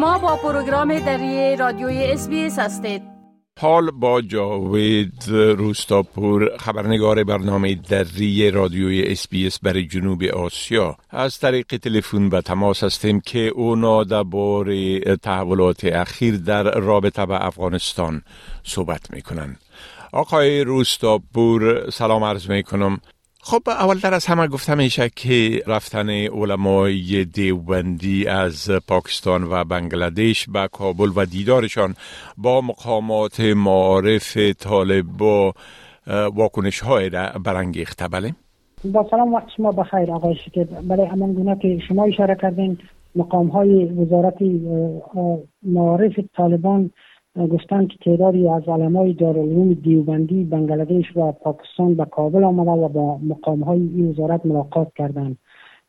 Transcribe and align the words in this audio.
شما 0.00 0.18
با 0.18 0.36
پروگرام 0.36 0.98
دری 0.98 1.56
رادیوی 1.56 2.04
SBS 2.04 2.58
هستید. 2.58 3.02
حال 3.60 3.90
با 3.90 4.20
جاوید 4.20 5.24
روستاپور 5.32 6.56
خبرنگار 6.56 7.24
برنامه 7.24 7.74
دری 7.74 8.50
رادیوی 8.50 9.02
SBS 9.46 9.58
برای 9.62 9.86
جنوب 9.86 10.22
آسیا. 10.22 10.96
از 11.10 11.38
طریق 11.38 11.66
تلفن 11.66 12.28
به 12.28 12.40
تماس 12.40 12.84
هستیم 12.84 13.20
که 13.20 13.48
اونا 13.48 14.04
درباره 14.04 15.00
تحولات 15.16 15.84
اخیر 15.84 16.36
در 16.36 16.62
رابطه 16.62 17.26
به 17.26 17.46
افغانستان 17.46 18.22
صحبت 18.64 19.10
می‌کنن 19.10 19.56
آقای 20.12 20.64
روستاپور 20.64 21.90
سلام 21.90 22.24
عرض 22.24 22.50
می‌کنم. 22.50 23.00
خب 23.42 23.62
اول 23.66 24.14
از 24.14 24.26
همه 24.26 24.46
گفته 24.46 24.76
میشه 24.76 25.10
که 25.16 25.62
رفتن 25.66 26.10
علمای 26.10 27.24
دیوبندی 27.24 28.26
از 28.26 28.70
پاکستان 28.88 29.44
و 29.44 29.64
بنگلادش 29.64 30.48
به 30.48 30.68
کابل 30.72 31.08
و 31.16 31.26
دیدارشان 31.26 31.94
با 32.36 32.60
مقامات 32.60 33.40
معارف 33.40 34.36
طالب 34.58 35.06
با 35.18 35.54
واکنش 36.34 36.80
های 36.80 37.10
برانگیخته 37.44 38.08
بله؟ 38.08 38.34
با 38.84 39.06
سلام 39.10 39.34
وقت 39.34 39.48
شما 39.56 39.72
بخیر 39.72 40.12
آقای 40.12 40.34
شکر 40.34 40.64
بله 40.64 41.12
امان 41.12 41.32
گونه 41.32 41.58
که 41.62 41.78
شما 41.88 42.04
اشاره 42.04 42.36
کردین 42.42 42.78
مقام 43.16 43.48
های 43.48 43.84
وزارت 43.84 44.36
معارف 45.62 46.12
طالبان 46.36 46.90
گفتند 47.36 47.88
که 47.88 47.98
تعدادی 48.04 48.48
از 48.48 48.68
علمای 48.68 49.12
دارالعلوم 49.12 49.72
دیوبندی 49.72 50.44
بنگلادش 50.44 51.16
و 51.16 51.32
پاکستان 51.32 51.94
به 51.94 52.04
کابل 52.04 52.44
آمده 52.44 52.70
و 52.70 52.88
با 52.88 53.18
مقام 53.18 53.60
های 53.60 53.78
این 53.78 54.10
وزارت 54.10 54.46
ملاقات 54.46 54.92
کردند. 54.94 55.36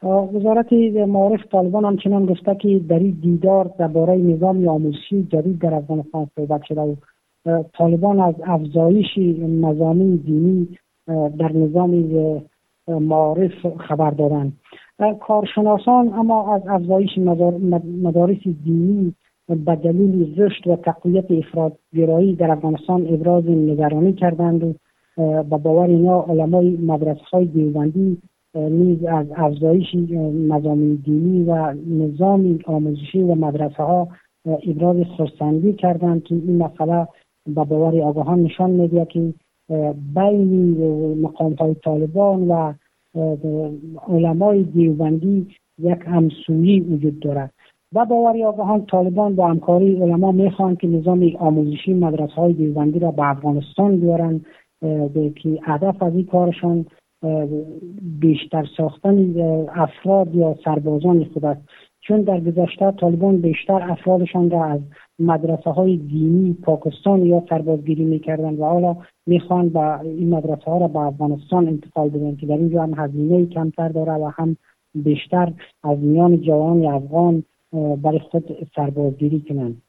وزارت 0.04 0.74
معارف 1.08 1.40
طالبان 1.52 1.86
همچنان 1.86 2.26
گفته 2.26 2.56
که 2.56 2.80
در 2.90 3.00
این 3.00 3.18
دیدار 3.22 3.72
درباره 3.80 4.18
نظام 4.18 4.68
آموزشی 4.68 5.24
جدید 5.24 5.60
در 5.60 5.74
افغانستان 5.74 6.28
صحبت 6.36 6.64
شده 6.64 6.98
و 7.46 7.64
طالبان 7.78 8.20
از 8.20 8.36
افزایش 8.44 9.18
مضامین 9.38 10.16
دینی 10.16 10.78
در 11.38 11.52
نظام 11.52 12.04
معارف 12.88 13.68
خبر 13.78 14.12
دادند. 14.12 14.54
کارشناسان 15.20 16.14
اما 16.14 16.56
از 16.56 16.62
افزایش 16.68 17.18
مدارس 18.02 18.44
دینی 18.64 19.14
به 19.56 19.76
دلیل 19.76 20.42
رشد 20.42 20.68
و 20.68 20.76
تقویت 20.76 21.32
افرادگرایی 21.32 22.36
در 22.36 22.52
افغانستان 22.52 23.08
ابراز 23.08 23.44
نگرانی 23.50 24.14
کردند 24.14 24.64
و 24.64 24.74
با 25.44 25.58
باور 25.58 25.88
اینا 25.88 26.22
علمای 26.22 26.70
مدرسه 26.70 27.22
های 27.32 27.46
دیوبندی 27.46 28.18
نیز 28.56 29.04
از 29.04 29.26
افزایش 29.36 29.96
مضامین 30.48 30.96
دینی 30.96 31.44
و 31.44 31.74
نظام 31.88 32.60
آموزشی 32.66 33.22
و 33.22 33.36
مدرسه 33.36 33.84
ها 33.84 34.08
ابراز 34.46 34.98
خرسندی 35.18 35.74
کردند 35.74 36.24
که 36.24 36.36
این 36.36 36.58
مسئله 36.58 37.08
به 37.46 37.64
باور 37.64 38.02
آگاهان 38.02 38.44
نشان 38.44 38.70
میده 38.70 39.06
که 39.06 39.34
بین 40.16 40.78
مقام 41.22 41.54
های 41.54 41.76
طالبان 41.76 42.48
و 42.48 42.74
علمای 44.08 44.64
دیوبندی 44.64 45.48
یک 45.80 46.00
همسویی 46.06 46.80
وجود 46.80 47.20
دارد. 47.20 47.54
و 47.96 48.06
باوری 48.06 48.44
آگاهان 48.44 48.86
طالبان 48.86 49.36
با 49.36 49.48
همکاری 49.48 49.96
علما 49.96 50.32
می‌خواهند 50.32 50.78
که 50.78 50.88
نظام 50.88 51.32
آموزشی 51.40 51.94
مدرسه 51.94 52.34
های 52.34 52.54
دیوبندی 52.54 53.00
را 53.00 53.12
به 53.12 53.30
افغانستان 53.30 54.00
بیارن 54.00 54.42
که 55.12 55.60
هدف 55.64 56.04
از 56.04 56.14
این 56.14 56.26
کارشان 56.26 56.86
بیشتر 58.20 58.68
ساختن 58.78 59.36
افراد 59.76 60.36
یا 60.36 60.56
سربازان 60.66 61.24
خود 61.24 61.46
است. 61.46 61.62
چون 62.02 62.22
در 62.22 62.40
گذشته 62.40 62.92
طالبان 62.92 63.42
بیشتر 63.42 63.92
افرادشان 63.92 64.50
را 64.50 64.66
از 64.66 64.80
مدرسه 65.20 65.70
های 65.70 65.98
دینی 65.98 66.58
پاکستان 66.64 67.26
یا 67.26 67.44
سربازگیری 67.50 68.06
می‌کردن 68.06 68.56
و 68.56 68.66
حالا 68.66 68.96
می‌خوان 69.28 69.70
با 69.70 69.96
این 69.96 70.30
مدرسه 70.30 70.72
ها 70.72 70.78
را 70.78 70.88
به 70.88 71.00
افغانستان 71.00 71.68
انتقال 71.68 72.10
بدن 72.10 72.36
که 72.36 72.46
در 72.46 72.58
اینجا 72.58 72.84
هم 72.84 72.94
هزینه 72.98 73.46
کمتر 73.46 73.90
داره 73.90 74.12
و 74.12 74.32
هم 74.36 74.58
بیشتر 74.96 75.54
از 75.84 76.00
میان 76.00 76.42
جوان 76.42 76.86
افغان 76.86 77.44
برای 77.74 78.20
خود 78.20 78.68
سربازگیری 78.76 79.42
کنند. 79.42 79.82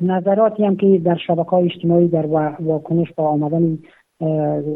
نظراتی 0.00 0.64
هم 0.64 0.76
که 0.76 1.00
در 1.04 1.16
شبکه 1.26 1.50
های 1.50 1.64
اجتماعی 1.64 2.08
در 2.08 2.26
واکنش 2.60 3.12
با 3.16 3.28
آمدن 3.28 3.78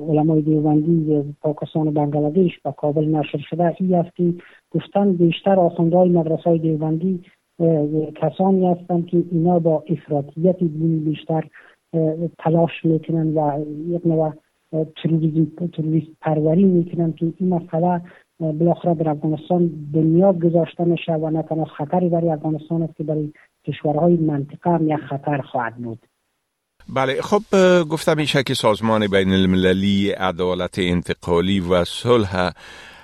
علمای 0.08 0.42
دیوبندی 0.42 1.24
پاکستان 1.40 1.88
و 1.88 1.90
بنگلادش 1.90 2.58
به 2.64 2.72
کابل 2.72 3.04
نشر 3.04 3.38
شده 3.38 3.76
ای 3.80 3.94
است 3.94 4.16
که 4.16 4.34
گفتن 4.70 5.12
بیشتر 5.12 5.60
آخوندهای 5.60 6.08
مدرسه 6.08 6.42
های 6.42 6.58
دیوبندی 6.58 7.24
کسانی 8.14 8.66
هستند 8.66 9.06
که 9.06 9.24
اینا 9.32 9.58
با 9.58 9.84
افراطیت 9.88 10.58
دینی 10.58 10.96
بیشتر 10.96 11.44
تلاش 12.38 12.84
می‌کنن 12.84 13.34
و 13.34 13.64
یک 13.88 14.06
نوع 14.06 14.32
تروریسم 15.72 16.16
پروری 16.20 16.64
می‌کنن 16.64 17.12
که 17.12 17.32
این 17.38 17.48
مسئله 17.48 18.00
بالاخره 18.40 18.94
در 18.94 19.10
افغانستان 19.10 19.70
بنیاد 19.92 20.38
گذاشته 20.38 20.84
میشه 20.84 21.12
و 21.12 21.30
نه 21.30 21.42
تنها 21.42 21.64
خطری 21.64 22.08
برای 22.08 22.30
افغانستان 22.30 22.82
است 22.82 22.96
که 22.96 23.04
برای 23.04 23.32
کشورهای 23.66 24.16
منطقه 24.16 24.70
هم 24.70 24.88
یک 24.88 24.96
خطر 25.10 25.40
خواهد 25.40 25.76
بود. 25.76 25.98
بله 26.94 27.22
خب 27.22 27.42
گفته 27.90 28.14
میشه 28.14 28.42
که 28.42 28.54
سازمان 28.54 29.06
بین 29.06 29.32
المللی 29.32 30.10
عدالت 30.10 30.78
انتقالی 30.78 31.60
و 31.60 31.84
صلح 31.84 32.52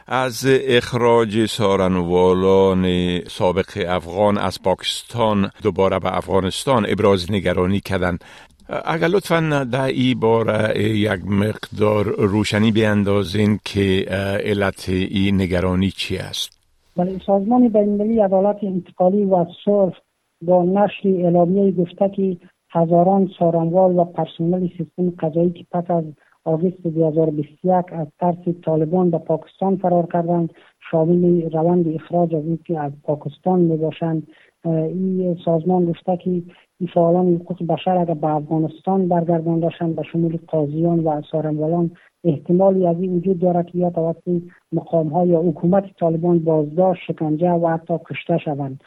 از 0.06 0.46
اخراج 0.48 1.46
سارنوالان 1.46 2.84
سابق 3.20 3.84
افغان 3.88 4.38
از 4.38 4.62
پاکستان 4.62 5.50
دوباره 5.62 5.98
به 5.98 6.16
افغانستان 6.16 6.86
ابراز 6.88 7.32
نگرانی 7.32 7.80
کردند. 7.80 8.24
اگر 8.68 9.06
لطفا 9.06 9.66
در 9.72 9.86
ای 9.86 10.14
بار 10.14 10.76
یک 10.76 11.20
مقدار 11.26 12.04
روشنی 12.04 12.72
بیندازین 12.72 13.58
که 13.64 14.06
علت 14.44 14.88
این 14.88 15.40
نگرانی 15.40 15.90
چی 15.90 16.16
است؟ 16.16 16.54
بله 16.96 17.20
سازمان 17.26 17.68
بینالمللی 17.68 18.20
عدالت 18.20 18.58
انتقالی 18.62 19.24
و 19.24 19.46
صلح 19.64 19.94
با 20.42 20.64
نشر 20.64 21.08
اعلامیه 21.08 21.72
گفته 21.72 22.08
که 22.08 22.36
هزاران 22.70 23.30
سارنوال 23.38 23.98
و 23.98 24.04
پرسنل 24.04 24.68
سیستم 24.78 25.10
قضایی 25.18 25.50
که 25.50 25.64
پس 25.72 25.90
از 25.90 26.04
آگست 26.44 26.82
2021 26.82 27.72
از 27.92 28.06
ترس 28.20 28.54
طالبان 28.64 29.10
به 29.10 29.18
پاکستان 29.18 29.76
فرار 29.76 30.06
کردند 30.12 30.50
شامل 30.90 31.50
روند 31.52 31.88
اخراج 31.94 32.34
از 32.34 32.44
اینکه 32.44 32.80
از 32.80 32.92
پاکستان 33.02 33.60
می 33.60 33.76
باشند 33.76 34.26
این 34.64 35.38
سازمان 35.44 35.84
گفته 35.84 36.16
که 36.16 36.30
این 36.30 36.52
فعالان 36.86 37.34
حقوق 37.34 37.66
بشر 37.66 37.96
اگر 37.96 38.14
به 38.14 38.26
افغانستان 38.26 39.08
برگردان 39.08 39.60
داشتن 39.60 39.92
به 39.92 40.02
شمول 40.02 40.38
قاضیان 40.48 40.98
و 40.98 41.22
سارنوالان 41.30 41.90
احتمالی 42.24 42.86
از 42.86 43.00
این 43.00 43.16
وجود 43.16 43.38
دارد 43.38 43.66
که 43.66 43.78
یا 43.78 43.90
توسط 43.90 44.42
مقام 44.72 45.08
ها 45.08 45.26
یا 45.26 45.40
حکومت 45.40 45.84
طالبان 46.00 46.38
بازداشت 46.38 47.02
شکنجه 47.06 47.50
و 47.50 47.68
حتی 47.68 47.94
کشته 48.10 48.38
شوند. 48.38 48.80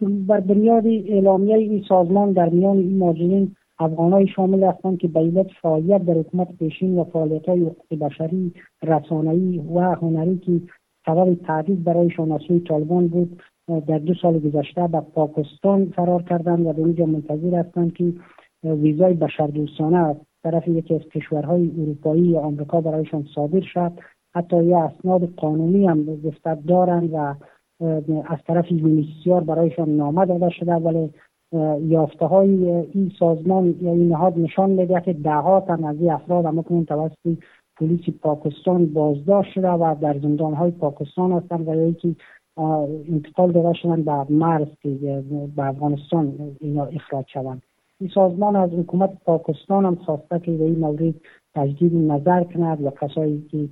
بر 0.00 0.40
بنیاد 0.40 0.86
اعلامیه 0.86 1.56
این 1.56 1.84
سازمان 1.88 2.32
در 2.32 2.48
میان 2.48 2.76
این 2.76 2.98
ماجرین 2.98 3.56
افغانای 3.78 4.26
شامل 4.26 4.64
هستند 4.64 4.98
که 4.98 5.08
به 5.08 5.20
علت 5.20 5.46
فعالیت 5.62 6.04
در 6.04 6.14
حکومت 6.14 6.48
پیشین 6.58 6.98
و 6.98 7.04
فعالیت 7.04 7.48
های 7.48 7.60
حقوق 7.60 7.98
بشری 8.00 8.52
رسانه‌ای 8.82 9.58
و 9.58 9.80
هنری 9.80 10.38
که 10.38 10.60
سبب 11.06 11.34
تعدید 11.34 11.84
برای 11.84 12.10
شناسی 12.10 12.60
طالبان 12.60 13.08
بود 13.08 13.42
در 13.68 13.98
دو 13.98 14.14
سال 14.14 14.38
گذشته 14.38 14.86
به 14.86 15.00
پاکستان 15.00 15.86
فرار 15.86 16.22
کردند 16.22 16.66
و 16.66 16.72
به 16.72 16.82
اینجا 16.82 17.06
منتظر 17.06 17.54
هستند 17.54 17.92
که 17.92 18.12
ویزای 18.64 19.14
بشردوستانه 19.14 19.96
از 19.96 20.16
طرف 20.42 20.68
یکی 20.68 20.94
از 20.94 21.00
کشورهای 21.00 21.70
اروپایی 21.82 22.22
یا 22.22 22.40
آمریکا 22.40 22.80
برایشان 22.80 23.26
صادر 23.34 23.60
شد 23.60 23.92
حتی 24.34 24.64
یا 24.64 24.84
اسناد 24.84 25.34
قانونی 25.34 25.86
هم 25.86 26.04
گفته 26.04 26.54
دارند 26.54 27.10
و 27.12 27.34
از 28.26 28.38
طرف 28.46 28.72
یونیسیار 28.72 29.44
برایشان 29.44 29.88
نامه 29.88 30.26
داده 30.26 30.50
شده 30.50 30.72
ولی 30.72 31.10
یافته 31.80 32.26
های 32.26 32.68
این 32.68 33.12
سازمان 33.18 33.74
یا 33.80 33.92
این 33.92 34.08
نهاد 34.08 34.38
نشان 34.38 34.70
میده 34.70 35.00
که 35.00 35.12
دهها 35.12 35.60
تن 35.60 35.84
از 35.84 35.96
این 36.00 36.10
افراد 36.10 36.44
هم 36.44 36.84
توسط 36.84 37.38
پلیس 37.76 38.00
پاکستان 38.22 38.86
بازداشت 38.86 39.52
شده 39.52 39.68
و 39.70 39.94
در 40.00 40.18
زندان 40.18 40.54
های 40.54 40.70
پاکستان 40.70 41.32
هستند 41.32 41.68
و 41.68 41.88
یکی 41.88 42.16
انتقال 43.08 43.52
داده 43.52 43.72
شدن 43.72 44.02
به 44.02 44.32
مرز 44.32 44.68
که 44.82 45.22
به 45.56 45.62
افغانستان 45.62 46.56
اینا 46.60 46.84
اخراج 46.84 47.24
شوند 47.32 47.62
این 48.00 48.10
سازمان 48.14 48.56
از 48.56 48.70
حکومت 48.70 49.10
پاکستان 49.24 49.84
هم 49.84 49.94
خواسته 49.94 50.38
که 50.38 50.52
به 50.52 50.64
این 50.64 50.78
مورد 50.78 51.14
تجدید 51.54 51.94
نظر 51.94 52.44
کند 52.44 52.84
و 52.84 52.90
کسایی 52.90 53.48
که 53.50 53.68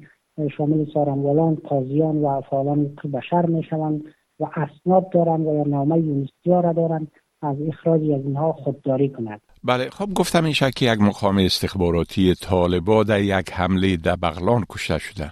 شامل 0.56 0.86
سارنوالان 0.94 1.54
قاضیان 1.54 2.24
و 2.24 2.40
فعالان 2.40 2.80
حقوق 2.80 3.12
بشر 3.12 3.46
می‌شوند 3.46 4.04
و 4.40 4.44
اسناد 4.44 5.10
دارند 5.10 5.46
و 5.46 5.54
یا 5.54 5.62
نامه 5.62 5.98
یونیسیا 5.98 6.60
را 6.60 6.72
دارند 6.72 7.10
از 7.42 7.56
اخراج 7.68 8.00
از 8.02 8.24
اینها 8.24 8.52
خودداری 8.52 9.08
کند. 9.08 9.40
بله 9.64 9.90
خب 9.90 10.08
گفتم 10.14 10.44
این 10.44 10.54
که 10.76 10.92
یک 10.92 11.00
مقام 11.00 11.38
استخباراتی 11.38 12.34
طالبا 12.34 13.04
در 13.04 13.20
یک 13.20 13.52
حمله 13.52 13.96
در 13.96 14.16
بغلان 14.16 14.64
کشته 14.70 14.98
شده. 14.98 15.30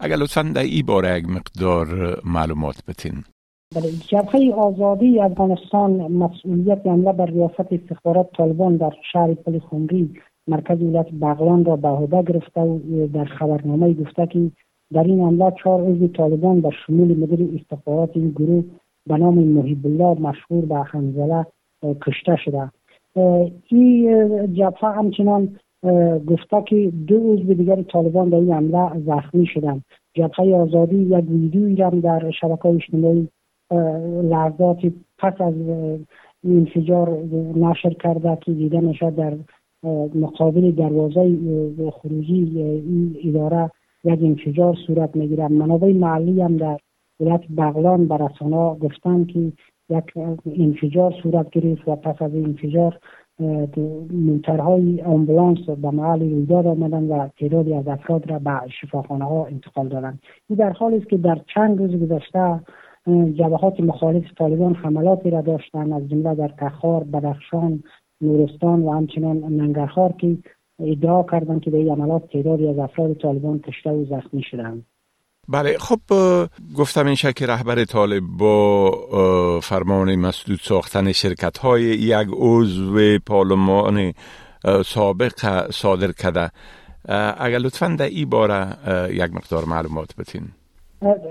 اگر 0.00 0.16
لطفا 0.16 0.52
این 0.56 0.86
باره 0.86 1.18
یک 1.18 1.28
مقدار 1.28 1.86
معلومات 2.24 2.76
بتین. 2.88 3.24
بله 3.74 3.90
جبهه 4.08 4.52
آزادی 4.54 5.20
افغانستان 5.20 6.12
مسئولیت 6.12 6.86
حمله 6.86 7.12
بر 7.12 7.26
ریاست 7.26 7.72
استخبارات 7.72 8.32
طالبان 8.36 8.76
در 8.76 8.92
شهر 9.12 9.34
پل 9.34 9.58
خمری 9.58 10.10
مرکز 10.48 10.82
ولایت 10.82 11.10
بغلان 11.10 11.64
را 11.64 11.76
به 11.76 11.88
عهده 11.88 12.22
گرفته 12.22 12.60
و 12.60 12.78
در 13.14 13.24
خبرنامه 13.24 13.94
گفته 13.94 14.26
که 14.26 14.50
در 14.92 15.04
این 15.04 15.20
حمله 15.20 15.52
چهار 15.62 15.82
عضو 15.82 16.08
طالبان 16.08 16.60
به 16.60 16.70
شمول 16.86 17.16
مدیر 17.18 17.60
استخبارات 17.60 18.10
این 18.14 18.30
گروه 18.30 18.64
به 19.06 19.16
نام 19.16 19.38
محیب 19.38 19.86
الله 19.86 20.20
مشهور 20.20 20.64
به 20.64 20.76
حنزله 20.76 21.46
کشته 22.06 22.36
شده. 22.44 22.70
این 23.66 24.54
جبهه 24.54 24.96
همچنان 24.96 25.58
گفته 26.26 26.62
که 26.66 26.92
دو 27.06 27.32
عضو 27.32 27.54
دیگر 27.54 27.82
طالبان 27.82 28.28
در 28.28 28.36
این 28.36 28.52
حمله 28.52 29.00
زخمی 29.06 29.46
شدند. 29.46 29.84
جبهه 30.14 30.54
آزادی 30.54 30.96
یک 30.96 31.24
ویدیویی 31.30 31.76
را 31.76 31.90
در 31.90 32.30
شبکه 32.30 32.66
اجتماعی 32.66 33.28
لحظات 34.22 34.78
پس 35.18 35.40
از 35.40 35.54
انفجار 36.44 37.18
نشر 37.56 37.90
کرده 37.90 38.38
که 38.40 38.52
دیده 38.52 38.80
می‌شد 38.80 39.14
در 39.14 39.36
مقابل 40.14 40.70
دروازه 40.70 41.38
خروجی 41.90 42.62
این 42.62 43.16
اداره 43.24 43.70
یک 44.04 44.20
انفجار 44.22 44.76
صورت 44.86 45.16
می‌گیرد. 45.16 45.52
منابع 45.52 45.92
محلی 45.92 46.40
هم 46.40 46.56
در 46.56 46.78
ولایت 47.20 47.42
بغلان 47.56 48.08
به 48.08 48.16
رسانه 48.16 48.78
گفتن 48.78 49.24
که 49.24 49.52
یک 49.90 50.04
انفجار 50.46 51.14
صورت 51.22 51.50
گرفت 51.50 51.88
و 51.88 51.96
پس 51.96 52.22
از 52.22 52.34
انفجار 52.34 52.98
موترهای 54.10 55.02
آمبولانس 55.02 55.58
به 55.58 55.90
محل 55.90 56.20
رویداد 56.20 56.66
آمدن 56.66 57.08
و 57.08 57.28
تعدادی 57.28 57.74
از 57.74 57.88
افراد 57.88 58.30
را 58.30 58.38
به 58.38 58.60
شفاخانه 58.80 59.24
ها 59.24 59.46
انتقال 59.46 59.88
دادند. 59.88 60.18
این 60.48 60.58
در 60.58 60.70
حالی 60.70 60.96
است 60.96 61.08
که 61.08 61.16
در 61.16 61.40
چند 61.54 61.78
روز 61.78 62.02
گذشته 62.02 62.60
جبهات 63.34 63.80
مخالف 63.80 64.24
طالبان 64.38 64.74
حملاتی 64.74 65.30
را 65.30 65.40
داشتند 65.40 65.92
از 65.92 66.08
جمله 66.08 66.34
در 66.34 66.48
تخار 66.48 67.04
بدخشان 67.04 67.82
نورستان 68.20 68.82
و 68.82 68.92
همچنان 68.92 69.38
ننگرهار 69.38 70.12
که 70.12 70.38
ادعا 70.80 71.22
کردند 71.22 71.60
که 71.60 71.70
به 71.70 71.78
این 71.78 71.90
عملات 71.90 72.26
تعدادی 72.26 72.68
از 72.68 72.78
افراد 72.78 73.14
طالبان 73.14 73.58
کشته 73.58 73.90
و 73.90 74.04
زخمی 74.04 74.42
شدند. 74.42 74.86
بله 75.48 75.78
خب 75.78 76.00
گفتم 76.78 77.06
این 77.06 77.14
که 77.14 77.46
رهبر 77.46 77.84
طالب 77.84 78.22
با 78.38 78.90
فرمان 79.62 80.16
مسدود 80.16 80.58
ساختن 80.62 81.12
شرکت 81.12 81.58
های 81.58 81.82
یک 81.82 82.28
عضو 82.32 83.18
پارلمان 83.26 84.12
سابق 84.84 85.32
صادر 85.70 86.12
کرده 86.12 86.50
اگر 87.38 87.58
لطفا 87.58 87.96
در 87.98 88.04
این 88.04 88.30
باره 88.30 88.66
یک 89.10 89.34
مقدار 89.34 89.64
معلومات 89.64 90.16
بتین 90.18 90.42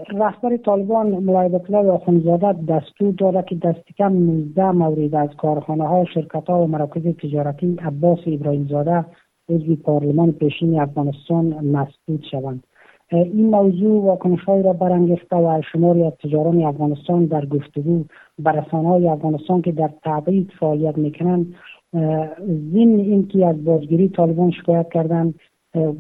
رهبر 0.10 0.58
طالبان 0.58 1.08
ملای 1.08 1.50
بطلای 1.50 1.90
آخونزاده 1.90 2.54
دستور 2.54 3.14
داده 3.18 3.44
که 3.50 3.56
دست 3.56 3.86
کم 3.98 4.14
19 4.14 4.72
مورد 4.72 5.16
از 5.16 5.30
کارخانه 5.38 5.88
ها 5.88 6.06
شرکت 6.14 6.50
ها 6.50 6.64
و 6.64 6.68
مراکز 6.68 7.04
تجارتی 7.04 7.78
عباس 7.82 8.20
ابراهیم 8.28 8.68
زاده 8.68 9.06
عضو 9.50 9.76
پارلمان 9.76 10.32
پیشین 10.32 10.80
افغانستان 10.80 11.46
مسدود 11.46 12.24
شوند. 12.32 12.64
این 13.12 13.50
موضوع 13.50 14.04
واکنش 14.04 14.40
را 14.48 14.74
برانگیخته 14.74 15.36
و 15.36 15.62
شماری 15.72 16.04
از 16.04 16.14
تجاران 16.24 16.64
افغانستان 16.64 17.26
در 17.26 17.46
گفتگو 17.46 18.04
بر 18.40 18.60
های 18.60 19.08
افغانستان 19.08 19.62
که 19.62 19.72
در 19.72 19.90
تبعید 20.04 20.52
فعالیت 20.60 20.98
می‌کنند 20.98 21.54
ضمن 22.72 23.00
اینکه 23.00 23.46
از 23.46 23.64
بازگیری 23.64 24.10
طالبان 24.10 24.52
شکایت 24.52 24.90
کردند 24.94 25.36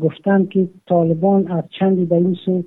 گفتند 0.01 0.49
که 0.49 0.69
طالبان 0.87 1.47
از 1.47 1.63
چندی 1.79 2.05
به 2.05 2.15
این 2.15 2.37
سو 2.45 2.63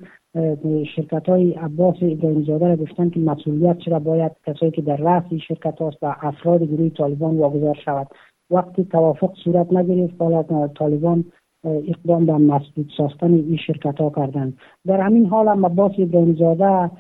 شرکت 0.97 1.29
های 1.29 1.53
عباس 1.53 1.97
ابراهیم 2.03 2.43
زاده 2.43 2.69
را 2.69 2.77
گفتند 2.77 3.13
که 3.13 3.21
مسئولیت 3.21 3.79
چرا 3.79 3.99
باید 3.99 4.33
کسایی 4.47 4.73
که 4.73 4.83
در 4.83 4.97
رأس 4.97 5.25
شرکت 5.49 5.79
هاست 5.79 6.03
و 6.03 6.15
افراد 6.21 6.63
گروه 6.63 6.89
طالبان 6.89 7.39
واگذار 7.39 7.79
شود. 7.85 8.07
وقتی 8.51 8.85
توافق 8.85 9.35
صورت 9.45 9.73
نگرفت 9.73 10.15
حالا 10.23 10.69
طالبان 10.69 11.25
اقدام 11.65 12.27
به 12.27 12.33
مسدود 12.33 12.91
ساختن 12.97 13.33
این 13.35 13.57
شرکت 13.67 14.01
ها 14.01 14.11
کردند 14.17 14.59
در 14.87 15.01
همین 15.01 15.27
حال 15.27 15.49
هم 15.49 15.67
عباس 15.67 15.93
ابراهیم 15.99 16.35
زاده 16.35 16.91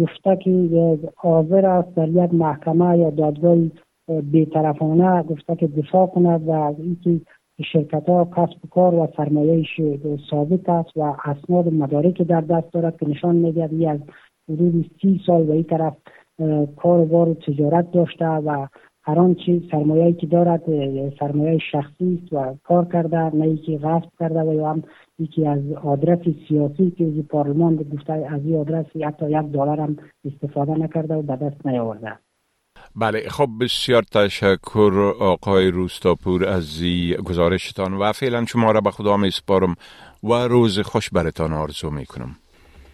گفته 0.00 0.36
که 0.36 0.98
حاضر 1.16 1.66
است 1.66 1.94
در 1.94 2.08
یک 2.08 2.34
محکمه 2.34 2.98
یا 2.98 3.10
دادگاه 3.10 3.56
بیطرفانه 4.22 5.22
گفته 5.22 5.56
که 5.56 5.66
دفاع 5.66 6.06
کند 6.06 6.48
و 6.48 6.50
اینکه 6.78 7.20
شرکت 7.72 8.08
ها 8.08 8.24
کسب 8.24 8.64
و 8.64 8.68
کار 8.70 8.94
و 8.94 9.08
سرمایهش 9.16 9.80
ثابت 10.30 10.68
است 10.68 10.96
و 10.96 11.14
اسناد 11.24 11.72
مدارک 11.72 12.22
در 12.22 12.40
دست 12.40 12.72
دارد 12.72 12.96
که 13.00 13.08
نشان 13.08 13.36
می‌دهد 13.36 13.84
از 13.84 14.00
حدود 14.50 14.90
سی 15.02 15.20
سال 15.26 15.44
به 15.44 15.52
این 15.52 15.64
طرف 15.64 15.96
کار 16.76 17.00
و 17.00 17.04
بار 17.04 17.34
تجارت 17.34 17.90
داشته 17.90 18.26
و 18.26 18.66
هر 19.06 19.18
آنچه 19.18 19.62
سرمایه 19.70 20.12
که 20.12 20.26
دارد 20.26 20.62
سرمایه 21.20 21.58
شخصی 21.72 22.20
است 22.22 22.32
و 22.32 22.54
کار 22.64 22.84
کرده 22.92 23.36
نه 23.36 23.48
یکی 23.48 23.78
غصب 23.78 24.08
کرده 24.20 24.40
و 24.40 24.54
یا 24.54 24.70
هم 24.70 24.82
یکی 25.18 25.46
از 25.46 25.58
آدرس 25.84 26.18
سیاسی 26.48 26.90
که 26.98 27.04
از 27.04 27.28
پارلمان 27.28 27.76
گفته 27.76 28.12
از 28.12 28.40
این 28.44 28.56
آدرس 28.56 28.86
حتی 29.04 29.30
یک 29.30 29.52
دلار 29.52 29.80
هم 29.80 29.96
استفاده 30.24 30.72
نکرده 30.72 31.14
و 31.14 31.22
به 31.22 31.36
دست 31.36 31.66
نیاورده. 31.66 32.12
بله 32.96 33.28
خب 33.28 33.48
بسیار 33.60 34.02
تشکر 34.02 35.12
آقای 35.20 35.70
روستاپور 35.70 36.48
از 36.48 36.82
گزارشتان 37.24 37.94
و 37.94 38.12
فعلا 38.12 38.44
شما 38.44 38.70
را 38.70 38.80
به 38.80 38.90
خدا 38.90 39.16
می 39.16 39.30
سپارم 39.30 39.74
و 40.22 40.32
روز 40.32 40.80
خوش 40.80 41.10
برتان 41.10 41.52
آرزو 41.52 41.90
می 41.90 42.06
کنم 42.06 42.36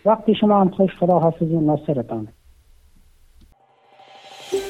وقت 0.05 0.35
شما 0.35 0.61
هم 0.61 0.69
خوش 0.69 0.91
خدا 1.01 1.19
حافظ 1.19 1.53
ناصرتان. 1.53 2.29